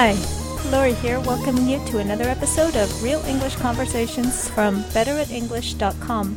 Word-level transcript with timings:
Hi, 0.00 0.14
Lori 0.70 0.94
here, 0.94 1.18
welcoming 1.18 1.68
you 1.68 1.84
to 1.86 1.98
another 1.98 2.28
episode 2.28 2.76
of 2.76 3.02
Real 3.02 3.18
English 3.24 3.56
Conversations 3.56 4.48
from 4.50 4.84
betteratenglish.com. 4.94 6.36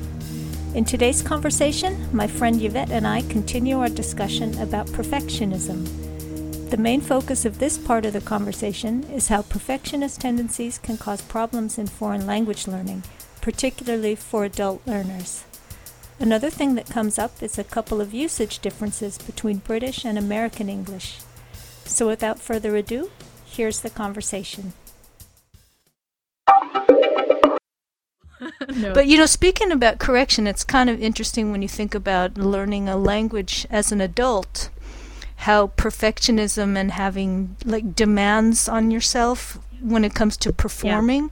In 0.73 0.83
today's 0.83 1.21
conversation, 1.21 2.09
my 2.11 2.25
friend 2.25 2.59
Yvette 2.59 2.89
and 2.89 3.05
I 3.05 3.21
continue 3.21 3.77
our 3.77 3.87
discussion 3.87 4.59
about 4.59 4.87
perfectionism. 4.87 6.71
The 6.71 6.77
main 6.77 7.01
focus 7.01 7.45
of 7.45 7.59
this 7.59 7.77
part 7.77 8.03
of 8.03 8.13
the 8.13 8.21
conversation 8.21 9.03
is 9.03 9.27
how 9.27 9.43
perfectionist 9.43 10.21
tendencies 10.21 10.79
can 10.79 10.97
cause 10.97 11.21
problems 11.21 11.77
in 11.77 11.85
foreign 11.85 12.25
language 12.25 12.65
learning, 12.67 13.03
particularly 13.41 14.15
for 14.15 14.43
adult 14.43 14.81
learners. 14.87 15.43
Another 16.17 16.49
thing 16.49 16.73
that 16.73 16.89
comes 16.89 17.19
up 17.19 17.43
is 17.43 17.59
a 17.59 17.63
couple 17.63 18.01
of 18.01 18.11
usage 18.11 18.57
differences 18.57 19.19
between 19.19 19.57
British 19.57 20.03
and 20.03 20.17
American 20.17 20.67
English. 20.67 21.19
So 21.85 22.07
without 22.07 22.39
further 22.39 22.75
ado, 22.75 23.11
here's 23.51 23.81
the 23.81 23.89
conversation. 23.89 24.73
no. 28.75 28.93
But 28.93 29.07
you 29.07 29.17
know, 29.17 29.25
speaking 29.25 29.71
about 29.71 29.99
correction, 29.99 30.47
it's 30.47 30.63
kind 30.63 30.89
of 30.89 31.01
interesting 31.01 31.51
when 31.51 31.61
you 31.61 31.67
think 31.67 31.93
about 31.93 32.37
learning 32.37 32.89
a 32.89 32.97
language 32.97 33.67
as 33.69 33.91
an 33.91 34.01
adult, 34.01 34.69
how 35.37 35.67
perfectionism 35.67 36.77
and 36.77 36.91
having 36.91 37.55
like 37.65 37.95
demands 37.95 38.67
on 38.67 38.91
yourself 38.91 39.59
when 39.81 40.03
it 40.03 40.13
comes 40.13 40.37
to 40.37 40.53
performing. 40.53 41.29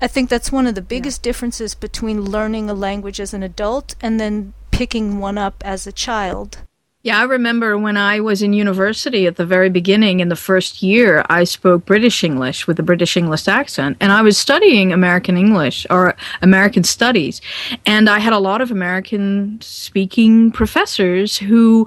I 0.00 0.06
think 0.06 0.30
that's 0.30 0.52
one 0.52 0.66
of 0.66 0.76
the 0.76 0.82
biggest 0.82 1.22
differences 1.22 1.74
between 1.74 2.20
learning 2.20 2.70
a 2.70 2.74
language 2.74 3.18
as 3.20 3.34
an 3.34 3.42
adult 3.42 3.96
and 4.00 4.20
then 4.20 4.52
picking 4.70 5.18
one 5.18 5.38
up 5.38 5.62
as 5.64 5.86
a 5.86 5.92
child. 5.92 6.58
Yeah, 7.04 7.20
I 7.20 7.22
remember 7.22 7.78
when 7.78 7.96
I 7.96 8.18
was 8.18 8.42
in 8.42 8.52
university 8.52 9.28
at 9.28 9.36
the 9.36 9.46
very 9.46 9.70
beginning 9.70 10.18
in 10.18 10.30
the 10.30 10.36
first 10.36 10.82
year, 10.82 11.24
I 11.28 11.44
spoke 11.44 11.86
British 11.86 12.24
English 12.24 12.66
with 12.66 12.76
a 12.80 12.82
British 12.82 13.16
English 13.16 13.46
accent, 13.46 13.96
and 14.00 14.10
I 14.10 14.20
was 14.20 14.36
studying 14.36 14.92
American 14.92 15.36
English 15.36 15.86
or 15.90 16.16
American 16.42 16.82
studies. 16.82 17.40
And 17.86 18.10
I 18.10 18.18
had 18.18 18.32
a 18.32 18.40
lot 18.40 18.60
of 18.60 18.72
American 18.72 19.60
speaking 19.60 20.50
professors 20.50 21.38
who 21.38 21.86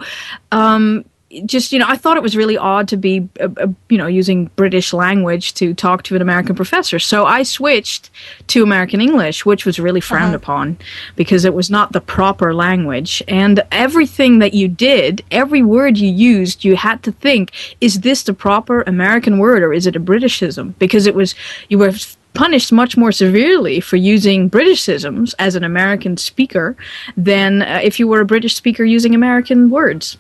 um, 0.53 1.03
just 1.45 1.71
you 1.71 1.79
know 1.79 1.85
i 1.87 1.95
thought 1.95 2.17
it 2.17 2.23
was 2.23 2.35
really 2.35 2.57
odd 2.57 2.87
to 2.87 2.97
be 2.97 3.27
uh, 3.39 3.47
uh, 3.57 3.67
you 3.89 3.97
know 3.97 4.07
using 4.07 4.45
british 4.55 4.93
language 4.93 5.53
to 5.53 5.73
talk 5.73 6.03
to 6.03 6.15
an 6.15 6.21
american 6.21 6.55
professor 6.55 6.99
so 6.99 7.25
i 7.25 7.43
switched 7.43 8.09
to 8.47 8.63
american 8.63 9.01
english 9.01 9.45
which 9.45 9.65
was 9.65 9.79
really 9.79 10.01
frowned 10.01 10.35
uh-huh. 10.35 10.43
upon 10.43 10.77
because 11.15 11.45
it 11.45 11.53
was 11.53 11.69
not 11.69 11.91
the 11.93 12.01
proper 12.01 12.53
language 12.53 13.23
and 13.27 13.63
everything 13.71 14.39
that 14.39 14.53
you 14.53 14.67
did 14.67 15.23
every 15.31 15.63
word 15.63 15.97
you 15.97 16.09
used 16.09 16.63
you 16.63 16.75
had 16.75 17.01
to 17.03 17.11
think 17.11 17.51
is 17.79 18.01
this 18.01 18.23
the 18.23 18.33
proper 18.33 18.81
american 18.83 19.37
word 19.37 19.63
or 19.63 19.73
is 19.73 19.87
it 19.87 19.95
a 19.95 19.99
britishism 19.99 20.73
because 20.79 21.05
it 21.05 21.15
was 21.15 21.35
you 21.69 21.77
were 21.77 21.91
punished 22.33 22.71
much 22.71 22.95
more 22.95 23.11
severely 23.11 23.79
for 23.79 23.97
using 23.97 24.49
Britishisms 24.49 25.33
as 25.37 25.55
an 25.55 25.63
American 25.63 26.15
speaker 26.15 26.75
than 27.17 27.61
uh, 27.61 27.81
if 27.83 27.99
you 27.99 28.07
were 28.07 28.21
a 28.21 28.25
British 28.25 28.55
speaker 28.55 28.85
using 28.85 29.13
American 29.13 29.69
words. 29.69 30.17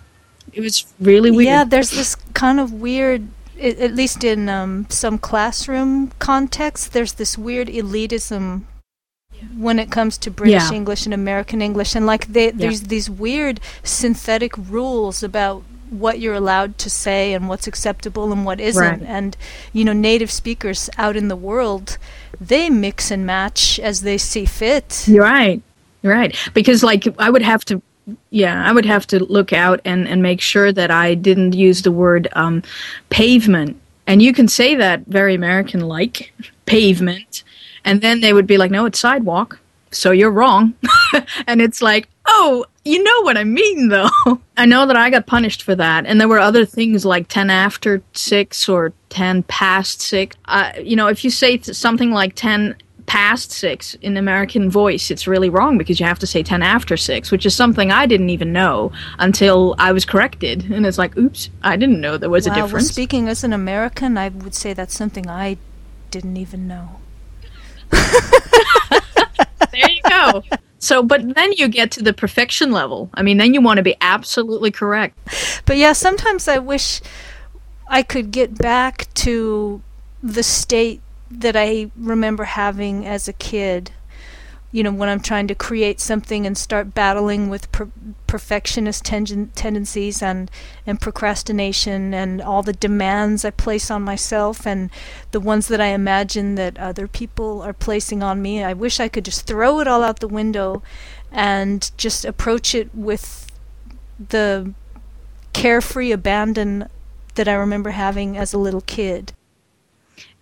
It 0.53 0.61
was 0.61 0.85
really 0.99 1.31
weird. 1.31 1.45
Yeah, 1.45 1.63
there's 1.63 1.91
this 1.91 2.15
kind 2.33 2.59
of 2.59 2.73
weird, 2.73 3.27
at 3.59 3.93
least 3.93 4.23
in 4.23 4.49
um, 4.49 4.85
some 4.89 5.17
classroom 5.17 6.11
contexts, 6.19 6.87
there's 6.87 7.13
this 7.13 7.37
weird 7.37 7.67
elitism 7.67 8.63
when 9.57 9.79
it 9.79 9.89
comes 9.89 10.17
to 10.19 10.31
British 10.31 10.69
yeah. 10.69 10.73
English 10.73 11.05
and 11.05 11.13
American 11.13 11.61
English, 11.61 11.95
and 11.95 12.05
like 12.05 12.27
they, 12.27 12.51
there's 12.51 12.81
yeah. 12.81 12.87
these 12.87 13.09
weird 13.09 13.59
synthetic 13.83 14.55
rules 14.57 15.23
about 15.23 15.63
what 15.89 16.19
you're 16.19 16.33
allowed 16.33 16.77
to 16.77 16.89
say 16.89 17.33
and 17.33 17.49
what's 17.49 17.67
acceptable 17.67 18.31
and 18.31 18.45
what 18.45 18.59
isn't. 18.59 18.81
Right. 18.81 19.01
And 19.01 19.35
you 19.73 19.83
know, 19.83 19.93
native 19.93 20.31
speakers 20.31 20.89
out 20.97 21.15
in 21.15 21.27
the 21.27 21.35
world, 21.35 21.97
they 22.39 22.69
mix 22.69 23.11
and 23.11 23.25
match 23.25 23.79
as 23.79 24.01
they 24.01 24.17
see 24.17 24.45
fit. 24.45 25.07
You're 25.07 25.23
right. 25.23 25.61
Right. 26.03 26.35
Because 26.53 26.83
like 26.83 27.07
I 27.19 27.29
would 27.29 27.41
have 27.41 27.65
to 27.65 27.81
yeah, 28.29 28.67
I 28.67 28.71
would 28.71 28.85
have 28.85 29.05
to 29.07 29.23
look 29.23 29.53
out 29.53 29.79
and, 29.85 30.07
and 30.07 30.21
make 30.21 30.41
sure 30.41 30.71
that 30.71 30.91
I 30.91 31.15
didn't 31.15 31.53
use 31.53 31.81
the 31.81 31.91
word 31.91 32.27
um, 32.33 32.63
pavement. 33.09 33.79
And 34.07 34.21
you 34.21 34.33
can 34.33 34.47
say 34.47 34.75
that 34.75 35.05
very 35.07 35.35
American 35.35 35.81
like, 35.81 36.33
pavement. 36.65 37.43
And 37.85 38.01
then 38.01 38.21
they 38.21 38.33
would 38.33 38.47
be 38.47 38.57
like, 38.57 38.71
no, 38.71 38.85
it's 38.85 38.99
sidewalk. 38.99 39.59
So 39.91 40.11
you're 40.11 40.31
wrong. 40.31 40.73
and 41.47 41.61
it's 41.61 41.81
like, 41.81 42.07
oh, 42.25 42.65
you 42.85 43.03
know 43.03 43.21
what 43.21 43.37
I 43.37 43.43
mean, 43.43 43.89
though. 43.89 44.09
I 44.57 44.65
know 44.65 44.85
that 44.85 44.95
I 44.95 45.09
got 45.09 45.27
punished 45.27 45.63
for 45.63 45.75
that. 45.75 46.05
And 46.05 46.19
there 46.19 46.27
were 46.27 46.39
other 46.39 46.65
things 46.65 47.05
like 47.05 47.27
10 47.27 47.49
after 47.49 48.01
6 48.13 48.69
or 48.69 48.93
10 49.09 49.43
past 49.43 50.01
6. 50.01 50.35
Uh, 50.45 50.71
you 50.81 50.95
know, 50.95 51.07
if 51.07 51.23
you 51.23 51.29
say 51.29 51.59
something 51.59 52.11
like 52.11 52.35
10 52.35 52.75
past 53.11 53.51
six 53.51 53.93
in 53.95 54.15
American 54.15 54.69
voice, 54.69 55.11
it's 55.11 55.27
really 55.27 55.49
wrong 55.49 55.77
because 55.77 55.99
you 55.99 56.05
have 56.05 56.17
to 56.17 56.25
say 56.25 56.41
10 56.41 56.63
after 56.63 56.95
six, 56.95 57.29
which 57.29 57.45
is 57.45 57.53
something 57.53 57.91
I 57.91 58.05
didn't 58.05 58.29
even 58.29 58.53
know 58.53 58.93
until 59.19 59.75
I 59.77 59.91
was 59.91 60.05
corrected. 60.05 60.71
And 60.71 60.85
it's 60.85 60.97
like, 60.97 61.17
oops, 61.17 61.49
I 61.61 61.75
didn't 61.75 61.99
know 61.99 62.15
there 62.15 62.29
was 62.29 62.47
wow, 62.47 62.53
a 62.53 62.55
difference. 62.55 62.85
Well, 62.85 62.93
speaking 62.93 63.27
as 63.27 63.43
an 63.43 63.51
American, 63.51 64.17
I 64.17 64.29
would 64.29 64.55
say 64.55 64.71
that's 64.71 64.95
something 64.95 65.29
I 65.29 65.57
didn't 66.09 66.37
even 66.37 66.69
know. 66.69 67.01
there 67.91 68.01
you 69.89 70.01
go. 70.07 70.43
So, 70.79 71.03
but 71.03 71.35
then 71.35 71.51
you 71.57 71.67
get 71.67 71.91
to 71.91 72.01
the 72.01 72.13
perfection 72.13 72.71
level. 72.71 73.09
I 73.13 73.23
mean, 73.23 73.35
then 73.35 73.53
you 73.53 73.59
want 73.59 73.75
to 73.75 73.83
be 73.83 73.97
absolutely 73.99 74.71
correct. 74.71 75.17
But 75.65 75.75
yeah, 75.75 75.91
sometimes 75.91 76.47
I 76.47 76.59
wish 76.59 77.01
I 77.89 78.03
could 78.03 78.31
get 78.31 78.57
back 78.57 79.13
to 79.15 79.81
the 80.23 80.43
state 80.43 81.01
that 81.31 81.55
I 81.55 81.91
remember 81.95 82.43
having 82.43 83.05
as 83.05 83.27
a 83.27 83.33
kid. 83.33 83.91
You 84.73 84.83
know, 84.83 84.91
when 84.93 85.09
I'm 85.09 85.19
trying 85.19 85.47
to 85.47 85.55
create 85.55 85.99
something 85.99 86.45
and 86.45 86.57
start 86.57 86.93
battling 86.93 87.49
with 87.49 87.69
per- 87.73 87.89
perfectionist 88.25 89.03
ten- 89.03 89.51
tendencies 89.53 90.21
and, 90.23 90.49
and 90.85 91.01
procrastination 91.01 92.13
and 92.13 92.41
all 92.41 92.63
the 92.63 92.71
demands 92.71 93.43
I 93.43 93.51
place 93.51 93.91
on 93.91 94.01
myself 94.01 94.65
and 94.65 94.89
the 95.31 95.41
ones 95.41 95.67
that 95.67 95.81
I 95.81 95.87
imagine 95.87 96.55
that 96.55 96.77
other 96.77 97.09
people 97.09 97.61
are 97.61 97.73
placing 97.73 98.23
on 98.23 98.41
me. 98.41 98.63
I 98.63 98.71
wish 98.71 99.01
I 99.01 99.09
could 99.09 99.25
just 99.25 99.45
throw 99.45 99.81
it 99.81 99.89
all 99.89 100.03
out 100.03 100.21
the 100.21 100.27
window 100.29 100.81
and 101.33 101.91
just 101.97 102.23
approach 102.23 102.73
it 102.73 102.95
with 102.95 103.51
the 104.29 104.73
carefree 105.51 106.13
abandon 106.13 106.87
that 107.35 107.47
I 107.49 107.53
remember 107.53 107.89
having 107.89 108.37
as 108.37 108.53
a 108.53 108.57
little 108.57 108.81
kid. 108.81 109.33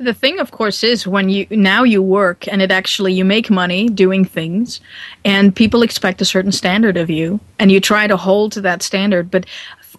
The 0.02 0.14
thing, 0.14 0.40
of 0.40 0.52
course, 0.52 0.82
is 0.82 1.06
when 1.06 1.28
you 1.28 1.46
now 1.52 1.84
you 1.84 2.02
work 2.02 2.48
and 2.48 2.62
it 2.62 2.72
actually 2.72 3.12
you 3.12 3.26
make 3.26 3.50
money 3.50 3.90
doing 3.90 4.24
things, 4.24 4.80
and 5.26 5.54
people 5.54 5.84
expect 5.84 6.22
a 6.22 6.26
certain 6.26 6.54
standard 6.54 6.96
of 6.96 7.10
you, 7.10 7.42
and 7.60 7.70
you 7.70 7.82
try 7.82 8.08
to 8.08 8.16
hold 8.16 8.54
to 8.54 8.62
that 8.62 8.82
standard, 8.82 9.30
but 9.30 9.46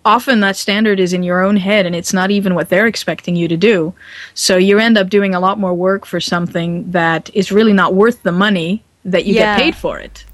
often 0.06 0.40
that 0.40 0.56
standard 0.56 0.98
is 0.98 1.12
in 1.12 1.22
your 1.22 1.44
own 1.44 1.56
head 1.56 1.84
and 1.84 1.94
it's 1.94 2.14
not 2.14 2.30
even 2.30 2.54
what 2.54 2.70
they're 2.70 2.86
expecting 2.86 3.36
you 3.36 3.46
to 3.48 3.58
do. 3.58 3.92
So 4.32 4.56
you 4.56 4.78
end 4.78 4.96
up 4.96 5.10
doing 5.10 5.34
a 5.34 5.40
lot 5.40 5.58
more 5.58 5.74
work 5.74 6.06
for 6.06 6.18
something 6.18 6.90
that 6.90 7.28
is 7.34 7.52
really 7.52 7.74
not 7.74 7.94
worth 7.94 8.22
the 8.22 8.32
money 8.32 8.82
that 9.04 9.26
you 9.26 9.34
yeah. 9.34 9.58
get 9.58 9.62
paid 9.62 9.76
for 9.76 9.98
it. 9.98 10.24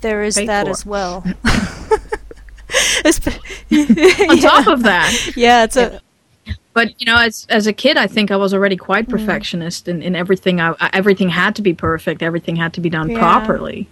There 0.00 0.22
is 0.22 0.36
paid 0.36 0.48
that 0.48 0.66
for. 0.66 0.70
as 0.70 0.86
well. 0.86 1.24
On 4.30 4.38
top 4.38 4.66
of 4.68 4.82
that, 4.84 5.32
yeah, 5.36 5.64
it's 5.64 5.76
a 5.76 6.00
but 6.76 7.00
you 7.00 7.06
know, 7.06 7.16
as 7.16 7.46
as 7.48 7.66
a 7.66 7.72
kid, 7.72 7.96
I 7.96 8.06
think 8.06 8.30
I 8.30 8.36
was 8.36 8.52
already 8.52 8.76
quite 8.76 9.08
perfectionist 9.08 9.88
in, 9.88 10.02
in 10.02 10.14
everything. 10.14 10.60
I, 10.60 10.74
everything 10.92 11.30
had 11.30 11.56
to 11.56 11.62
be 11.62 11.72
perfect. 11.72 12.22
Everything 12.22 12.54
had 12.54 12.74
to 12.74 12.82
be 12.82 12.90
done 12.90 13.08
yeah. 13.08 13.18
properly, 13.18 13.88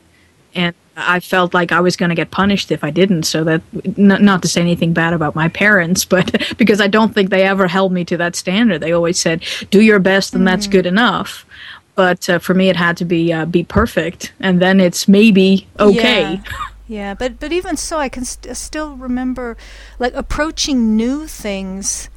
and 0.54 0.74
I 0.94 1.20
felt 1.20 1.54
like 1.54 1.72
I 1.72 1.80
was 1.80 1.96
going 1.96 2.10
to 2.10 2.14
get 2.14 2.30
punished 2.30 2.70
if 2.70 2.84
I 2.84 2.90
didn't. 2.90 3.22
So 3.22 3.42
that, 3.44 3.62
not, 3.96 4.20
not 4.20 4.42
to 4.42 4.48
say 4.48 4.60
anything 4.60 4.92
bad 4.92 5.14
about 5.14 5.34
my 5.34 5.48
parents, 5.48 6.04
but 6.14 6.30
because 6.58 6.78
I 6.78 6.88
don't 6.88 7.14
think 7.14 7.30
they 7.30 7.44
ever 7.44 7.68
held 7.68 7.90
me 7.90 8.04
to 8.04 8.18
that 8.18 8.36
standard. 8.36 8.82
They 8.82 8.92
always 8.92 9.18
said, 9.18 9.42
"Do 9.70 9.80
your 9.80 9.98
best, 9.98 10.34
and 10.34 10.42
mm. 10.42 10.46
that's 10.46 10.66
good 10.66 10.84
enough." 10.84 11.46
But 11.94 12.28
uh, 12.28 12.38
for 12.38 12.52
me, 12.52 12.68
it 12.68 12.76
had 12.76 12.98
to 12.98 13.06
be 13.06 13.32
uh, 13.32 13.46
be 13.46 13.64
perfect, 13.64 14.34
and 14.40 14.60
then 14.60 14.78
it's 14.78 15.08
maybe 15.08 15.66
okay. 15.80 16.34
Yeah. 16.34 16.42
yeah, 16.86 17.14
but 17.14 17.40
but 17.40 17.50
even 17.50 17.78
so, 17.78 17.96
I 17.96 18.10
can 18.10 18.26
st- 18.26 18.54
still 18.54 18.94
remember 18.94 19.56
like 19.98 20.12
approaching 20.12 20.96
new 20.96 21.26
things 21.26 22.10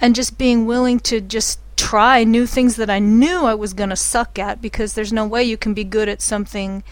and 0.00 0.14
just 0.14 0.38
being 0.38 0.66
willing 0.66 1.00
to 1.00 1.20
just 1.20 1.58
try 1.76 2.24
new 2.24 2.46
things 2.46 2.76
that 2.76 2.90
I 2.90 2.98
knew 2.98 3.44
I 3.44 3.54
was 3.54 3.74
going 3.74 3.90
to 3.90 3.96
suck 3.96 4.38
at 4.38 4.62
because 4.62 4.94
there's 4.94 5.12
no 5.12 5.26
way 5.26 5.44
you 5.44 5.56
can 5.56 5.74
be 5.74 5.84
good 5.84 6.08
at 6.08 6.22
something 6.22 6.82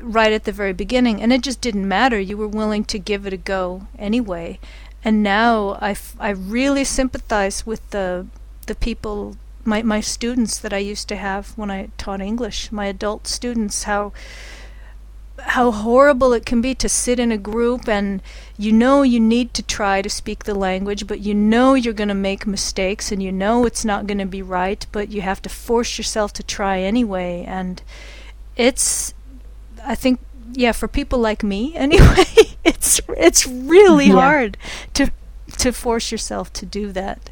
right 0.00 0.32
at 0.32 0.44
the 0.44 0.52
very 0.52 0.72
beginning. 0.72 1.20
And 1.20 1.32
it 1.32 1.42
just 1.42 1.60
didn't 1.60 1.86
matter. 1.86 2.18
You 2.18 2.36
were 2.36 2.48
willing 2.48 2.84
to 2.84 2.98
give 2.98 3.26
it 3.26 3.32
a 3.32 3.38
go 3.38 3.86
anyway. 3.98 4.58
And 5.04 5.22
now 5.22 5.78
I, 5.80 5.90
f- 5.90 6.16
I 6.18 6.30
really 6.30 6.84
sympathize 6.84 7.66
with 7.66 7.88
the 7.90 8.26
the 8.66 8.74
people 8.74 9.36
my 9.64 9.82
my 9.82 10.00
students 10.00 10.58
that 10.58 10.72
I 10.72 10.78
used 10.78 11.06
to 11.08 11.16
have 11.16 11.50
when 11.56 11.70
I 11.70 11.90
taught 11.98 12.22
English 12.22 12.72
my 12.72 12.86
adult 12.86 13.26
students 13.26 13.82
how 13.82 14.12
how 15.38 15.70
horrible 15.70 16.32
it 16.32 16.46
can 16.46 16.60
be 16.60 16.74
to 16.76 16.88
sit 16.88 17.18
in 17.18 17.32
a 17.32 17.38
group 17.38 17.88
and 17.88 18.22
you 18.56 18.72
know 18.72 19.02
you 19.02 19.18
need 19.18 19.52
to 19.54 19.62
try 19.62 20.00
to 20.00 20.08
speak 20.08 20.44
the 20.44 20.54
language, 20.54 21.06
but 21.06 21.20
you 21.20 21.34
know 21.34 21.74
you're 21.74 21.92
going 21.92 22.08
to 22.08 22.14
make 22.14 22.46
mistakes 22.46 23.10
and 23.10 23.22
you 23.22 23.32
know 23.32 23.66
it's 23.66 23.84
not 23.84 24.06
going 24.06 24.18
to 24.18 24.26
be 24.26 24.42
right, 24.42 24.86
but 24.92 25.10
you 25.10 25.22
have 25.22 25.42
to 25.42 25.48
force 25.48 25.98
yourself 25.98 26.32
to 26.34 26.42
try 26.42 26.80
anyway. 26.80 27.44
And 27.46 27.82
it's, 28.56 29.12
I 29.84 29.94
think, 29.94 30.20
yeah, 30.52 30.72
for 30.72 30.86
people 30.86 31.18
like 31.18 31.42
me 31.42 31.74
anyway, 31.76 32.56
it's 32.64 33.00
it's 33.08 33.46
really 33.46 34.06
yeah. 34.06 34.14
hard 34.14 34.56
to 34.94 35.10
to 35.58 35.72
force 35.72 36.12
yourself 36.12 36.52
to 36.54 36.66
do 36.66 36.92
that. 36.92 37.30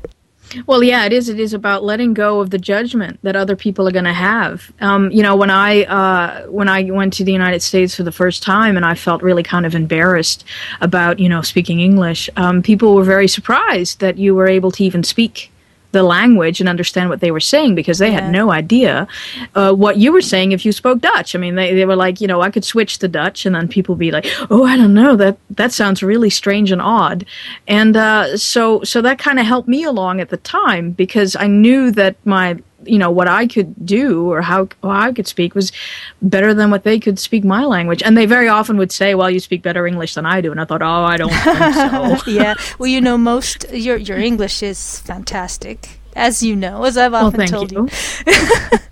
Well, 0.67 0.83
yeah, 0.83 1.05
it 1.05 1.13
is. 1.13 1.29
It 1.29 1.41
is 1.41 1.55
about 1.55 1.85
letting 1.85 2.15
go 2.15 2.41
of 2.41 2.51
the 2.51 2.59
judgment 2.59 3.19
that 3.23 3.37
other 3.37 3.57
people 3.57 3.89
are 3.89 3.93
going 3.93 4.05
to 4.05 4.13
have. 4.13 4.73
Um, 4.81 5.11
you 5.11 5.23
know, 5.23 5.37
when 5.37 5.51
I 5.51 5.85
uh, 5.85 6.47
when 6.47 6.69
I 6.69 6.91
went 6.91 7.13
to 7.15 7.25
the 7.25 7.33
United 7.33 7.63
States 7.63 7.95
for 7.95 8.03
the 8.03 8.13
first 8.13 8.43
time, 8.43 8.77
and 8.77 8.85
I 8.85 8.95
felt 8.95 9.23
really 9.23 9.43
kind 9.43 9.65
of 9.65 9.75
embarrassed 9.75 10.45
about 10.81 11.19
you 11.19 11.29
know 11.29 11.43
speaking 11.43 11.81
English, 11.81 12.29
um, 12.37 12.63
people 12.63 12.95
were 12.95 13.05
very 13.05 13.29
surprised 13.29 14.01
that 14.01 14.19
you 14.19 14.35
were 14.35 14.49
able 14.49 14.71
to 14.73 14.85
even 14.85 15.03
speak 15.03 15.52
the 15.93 16.03
language 16.03 16.61
and 16.61 16.69
understand 16.69 17.09
what 17.09 17.21
they 17.21 17.31
were 17.31 17.41
saying 17.41 17.75
because 17.75 17.99
they 17.99 18.11
yeah. 18.11 18.21
had 18.23 18.33
no 18.33 18.51
idea 18.51 19.07
uh, 19.55 19.73
what 19.73 19.99
you 19.99 20.13
were 20.13 20.21
saying 20.21 20.53
if 20.53 20.65
you 20.65 20.73
spoke 20.73 21.01
Dutch. 21.01 21.35
I 21.35 21.39
mean, 21.39 21.55
they, 21.55 21.75
they 21.75 21.85
were 21.85 21.97
like, 21.97 22.21
you 22.21 22.27
know, 22.27 22.41
I 22.41 22.51
could 22.51 22.65
switch 22.65 22.99
to 22.99 23.09
Dutch 23.09 23.47
and 23.47 23.55
then 23.55 23.69
people 23.69 23.95
be 23.95 24.11
like, 24.11 24.27
oh, 24.51 24.65
I 24.65 24.77
don't 24.77 24.95
know, 24.95 25.17
that 25.17 25.39
that 25.51 25.73
sounds 25.73 26.03
really 26.03 26.31
strange 26.31 26.73
and 26.73 26.83
odd. 26.83 27.25
And 27.69 27.97
uh, 27.97 28.37
so 28.37 28.83
so 28.83 29.01
that 29.03 29.19
kind 29.19 29.39
of 29.39 29.47
helped 29.47 29.69
me 29.69 29.85
along 29.85 30.21
at 30.21 30.31
the 30.31 30.39
time 30.39 30.91
because 30.93 31.37
I 31.37 31.47
knew 31.47 31.91
that 31.93 32.17
my 32.25 32.59
you 32.85 32.99
know 32.99 33.11
what 33.11 33.29
I 33.29 33.47
could 33.47 33.87
do 33.87 34.31
or 34.31 34.41
how, 34.41 34.69
how 34.83 34.91
I 34.91 35.13
could 35.13 35.27
speak 35.27 35.55
was 35.55 35.73
better 36.21 36.55
than 36.55 36.71
what 36.71 36.85
they 36.85 36.99
could 36.99 37.19
speak 37.19 37.45
my 37.45 37.65
language. 37.65 38.03
And 38.03 38.17
they 38.17 38.27
very 38.27 38.49
often 38.49 38.77
would 38.79 38.93
say, 38.93 39.15
"Well, 39.15 39.31
you 39.31 39.41
speak 39.41 39.63
better 39.63 39.87
English 39.87 40.15
than 40.15 40.27
I 40.27 40.41
do," 40.41 40.51
and 40.51 40.61
I 40.61 40.65
thought, 40.65 40.83
"Oh, 40.83 41.05
I 41.05 41.17
don't 41.17 41.33
think 41.33 41.75
so." 41.75 42.31
yeah, 42.31 42.55
well, 42.79 42.89
you 42.89 43.01
know, 43.01 43.19
most 43.19 43.71
your 43.73 43.97
your 43.97 44.19
English 44.19 44.63
is 44.63 45.01
fantastic, 45.01 45.99
as 46.15 46.43
you 46.43 46.57
know, 46.57 46.85
as 46.85 46.97
I've 46.97 47.15
often 47.15 47.39
well, 47.39 47.49
told 47.49 47.73
you. 47.73 47.89
you. 48.27 48.79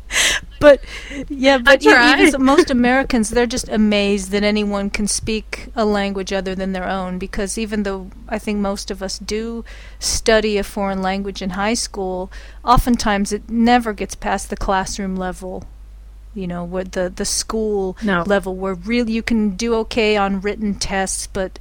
but 0.60 0.84
yeah, 1.28 1.58
but 1.58 1.82
you, 1.82 1.90
most 2.38 2.70
Americans 2.70 3.30
they're 3.30 3.46
just 3.46 3.68
amazed 3.68 4.30
that 4.30 4.44
anyone 4.44 4.90
can 4.90 5.08
speak 5.08 5.68
a 5.74 5.84
language 5.86 6.32
other 6.32 6.54
than 6.54 6.72
their 6.72 6.86
own 6.86 7.18
because 7.18 7.56
even 7.56 7.82
though 7.82 8.10
I 8.28 8.38
think 8.38 8.58
most 8.58 8.90
of 8.90 9.02
us 9.02 9.18
do 9.18 9.64
study 9.98 10.58
a 10.58 10.62
foreign 10.62 11.00
language 11.00 11.40
in 11.40 11.50
high 11.50 11.74
school, 11.74 12.30
oftentimes 12.62 13.32
it 13.32 13.48
never 13.48 13.94
gets 13.94 14.14
past 14.14 14.50
the 14.50 14.56
classroom 14.56 15.16
level. 15.16 15.64
You 16.34 16.46
know, 16.46 16.62
where 16.62 16.84
the 16.84 17.08
the 17.08 17.24
school 17.24 17.96
no. 18.04 18.22
level 18.22 18.54
where 18.54 18.74
really 18.74 19.12
you 19.12 19.22
can 19.22 19.56
do 19.56 19.74
okay 19.76 20.16
on 20.16 20.42
written 20.42 20.74
tests, 20.74 21.26
but 21.26 21.58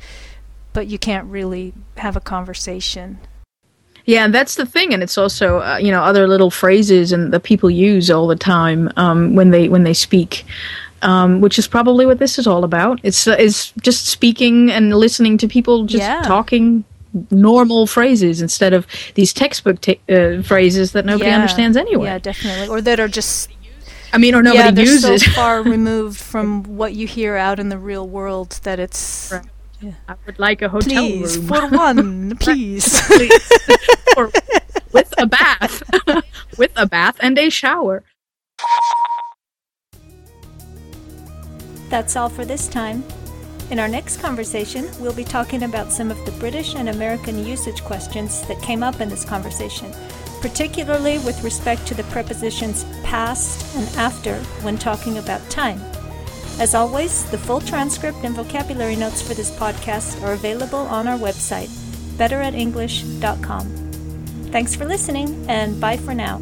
but 0.74 0.88
you 0.88 1.00
can't 1.00 1.25
really 1.25 1.74
have 1.98 2.16
a 2.16 2.22
conversation. 2.22 3.19
Yeah, 4.09 4.25
and 4.25 4.33
that's 4.33 4.56
the 4.56 4.65
thing, 4.65 4.91
and 4.91 5.03
it's 5.03 5.19
also 5.19 5.59
uh, 5.59 5.77
you 5.77 5.91
know 5.91 6.01
other 6.01 6.27
little 6.27 6.50
phrases 6.50 7.11
and 7.11 7.31
that 7.31 7.44
people 7.44 7.69
use 7.69 8.09
all 8.09 8.25
the 8.25 8.35
time 8.35 8.91
um, 8.95 9.35
when 9.35 9.51
they 9.51 9.69
when 9.69 9.83
they 9.83 9.94
speak. 9.94 10.45
Um, 11.01 11.39
which 11.39 11.57
is 11.57 11.65
probably 11.65 12.06
what 12.06 12.19
this 12.19 12.38
is 12.38 12.45
all 12.45 12.65
about. 12.65 13.00
It's 13.03 13.27
uh, 13.27 13.38
is 13.39 13.71
just 13.81 14.07
speaking 14.07 14.69
and 14.69 14.94
listening 14.94 15.38
to 15.38 15.47
people 15.47 15.85
just 15.85 16.03
yeah. 16.03 16.23
talking 16.23 16.83
normal 17.31 17.88
phrases 17.88 18.41
instead 18.41 18.73
of 18.73 18.85
these 19.13 19.31
textbook 19.31 19.79
t- 19.79 20.01
uh, 20.09 20.41
phrases 20.41 20.91
that 20.91 21.05
nobody 21.05 21.29
yeah. 21.29 21.35
understands 21.35 21.77
anyway. 21.77 22.05
Yeah, 22.05 22.17
definitely, 22.17 22.67
or 22.67 22.81
that 22.81 23.00
are 23.00 23.07
just. 23.07 23.50
I 24.12 24.17
mean, 24.17 24.33
or 24.33 24.41
nobody 24.41 24.63
yeah, 24.63 24.71
they're 24.71 24.85
uses. 24.85 25.23
so 25.23 25.31
far 25.31 25.62
removed 25.77 26.19
from 26.19 26.63
what 26.63 26.95
you 26.95 27.05
hear 27.05 27.38
out 27.38 27.59
in 27.59 27.69
the 27.69 27.77
real 27.77 28.07
world 28.07 28.59
that 28.63 28.79
it's. 28.79 29.31
Right 29.31 29.45
yeah. 29.81 29.91
I 30.07 30.15
would 30.25 30.39
like 30.39 30.61
a 30.61 30.69
hotel 30.69 31.05
please, 31.05 31.37
room. 31.37 31.47
for 31.47 31.67
one, 31.77 32.37
please. 32.37 33.01
please. 33.07 33.51
or 34.17 34.31
with 34.91 35.13
a 35.17 35.25
bath. 35.25 35.83
with 36.57 36.71
a 36.75 36.85
bath 36.85 37.17
and 37.19 37.37
a 37.37 37.49
shower. 37.49 38.03
That's 41.89 42.15
all 42.15 42.29
for 42.29 42.45
this 42.45 42.67
time. 42.67 43.03
In 43.71 43.79
our 43.79 43.87
next 43.87 44.17
conversation, 44.17 44.89
we'll 44.99 45.13
be 45.13 45.23
talking 45.23 45.63
about 45.63 45.91
some 45.91 46.09
of 46.11 46.23
the 46.25 46.31
British 46.33 46.75
and 46.75 46.89
American 46.89 47.45
usage 47.45 47.83
questions 47.83 48.41
that 48.47 48.61
came 48.61 48.81
up 48.81 48.99
in 48.99 49.09
this 49.09 49.23
conversation, 49.23 49.91
particularly 50.41 51.19
with 51.19 51.43
respect 51.43 51.85
to 51.87 51.93
the 51.93 52.03
prepositions 52.05 52.83
past 53.03 53.75
and 53.75 53.87
after 53.97 54.35
when 54.63 54.77
talking 54.77 55.19
about 55.19 55.47
time. 55.49 55.79
As 56.59 56.75
always, 56.75 57.23
the 57.31 57.38
full 57.38 57.61
transcript 57.61 58.17
and 58.23 58.35
vocabulary 58.35 58.97
notes 58.97 59.21
for 59.21 59.33
this 59.33 59.50
podcast 59.50 60.21
are 60.21 60.33
available 60.33 60.79
on 60.79 61.07
our 61.07 61.17
website, 61.17 61.69
betteratenglish.com. 62.17 63.65
Thanks 64.51 64.75
for 64.75 64.83
listening, 64.83 65.45
and 65.50 65.79
bye 65.79 65.95
for 65.95 66.13
now. 66.13 66.41